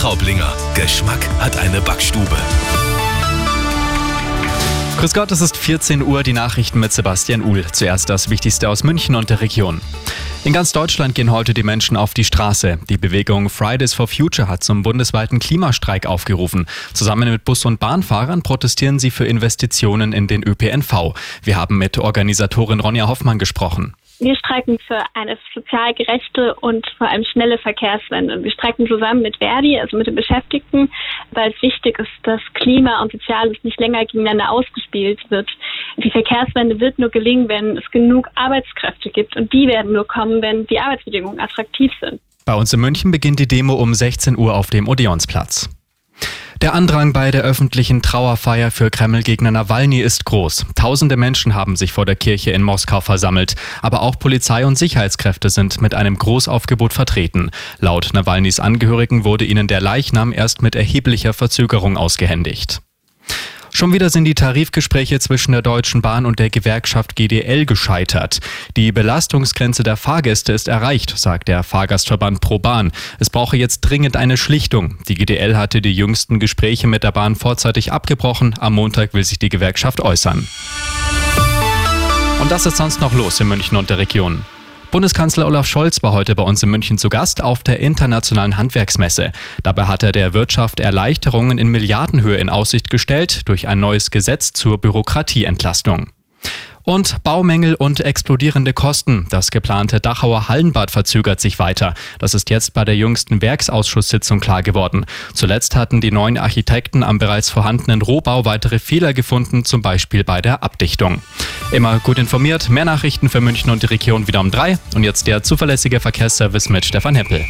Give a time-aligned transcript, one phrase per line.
[0.00, 0.50] Traublinger.
[0.74, 2.34] Geschmack hat eine Backstube.
[4.98, 7.66] Grüß Gott, es ist 14 Uhr, die Nachrichten mit Sebastian Uhl.
[7.70, 9.82] Zuerst das Wichtigste aus München und der Region.
[10.42, 12.78] In ganz Deutschland gehen heute die Menschen auf die Straße.
[12.88, 16.64] Die Bewegung Fridays for Future hat zum bundesweiten Klimastreik aufgerufen.
[16.94, 21.12] Zusammen mit Bus- und Bahnfahrern protestieren sie für Investitionen in den ÖPNV.
[21.42, 23.92] Wir haben mit Organisatorin Ronja Hoffmann gesprochen.
[24.20, 28.44] Wir streiken für eine sozial gerechte und vor allem schnelle Verkehrswende.
[28.44, 30.90] Wir streiken zusammen mit Verdi, also mit den Beschäftigten,
[31.30, 35.48] weil es wichtig ist, dass Klima und Soziales nicht länger gegeneinander ausgespielt wird.
[35.96, 40.42] Die Verkehrswende wird nur gelingen, wenn es genug Arbeitskräfte gibt und die werden nur kommen,
[40.42, 42.20] wenn die Arbeitsbedingungen attraktiv sind.
[42.44, 45.70] Bei uns in München beginnt die Demo um 16 Uhr auf dem Odeonsplatz.
[46.60, 50.66] Der Andrang bei der öffentlichen Trauerfeier für Kreml-Gegner Nawalny ist groß.
[50.74, 53.54] Tausende Menschen haben sich vor der Kirche in Moskau versammelt.
[53.80, 57.50] Aber auch Polizei und Sicherheitskräfte sind mit einem Großaufgebot vertreten.
[57.78, 62.82] Laut Nawalnys Angehörigen wurde ihnen der Leichnam erst mit erheblicher Verzögerung ausgehändigt.
[63.80, 68.40] Schon wieder sind die Tarifgespräche zwischen der Deutschen Bahn und der Gewerkschaft GDL gescheitert.
[68.76, 72.92] Die Belastungsgrenze der Fahrgäste ist erreicht, sagt der Fahrgastverband ProBahn.
[73.20, 74.98] Es brauche jetzt dringend eine Schlichtung.
[75.08, 78.54] Die GDL hatte die jüngsten Gespräche mit der Bahn vorzeitig abgebrochen.
[78.58, 80.46] Am Montag will sich die Gewerkschaft äußern.
[82.42, 84.44] Und das ist sonst noch los in München und der Region.
[84.90, 89.30] Bundeskanzler Olaf Scholz war heute bei uns in München zu Gast auf der Internationalen Handwerksmesse.
[89.62, 94.52] Dabei hat er der Wirtschaft Erleichterungen in Milliardenhöhe in Aussicht gestellt durch ein neues Gesetz
[94.52, 96.10] zur Bürokratieentlastung.
[96.90, 99.28] Und Baumängel und explodierende Kosten.
[99.30, 101.94] Das geplante Dachauer Hallenbad verzögert sich weiter.
[102.18, 105.06] Das ist jetzt bei der jüngsten Werksausschusssitzung klar geworden.
[105.32, 110.42] Zuletzt hatten die neuen Architekten am bereits vorhandenen Rohbau weitere Fehler gefunden, zum Beispiel bei
[110.42, 111.22] der Abdichtung.
[111.70, 114.76] Immer gut informiert, mehr Nachrichten für München und die Region wieder um drei.
[114.96, 117.44] Und jetzt der zuverlässige Verkehrsservice mit Stefan Heppel.